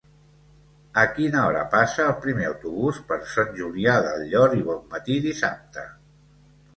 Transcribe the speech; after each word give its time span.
A 0.99 1.01
quina 1.17 1.41
hora 1.49 1.59
passa 1.73 1.99
el 2.11 2.15
primer 2.23 2.47
autobús 2.51 3.01
per 3.11 3.17
Sant 3.33 3.51
Julià 3.59 3.93
del 4.07 4.23
Llor 4.31 4.57
i 4.61 4.65
Bonmatí 4.71 5.19
dissabte? 5.27 5.85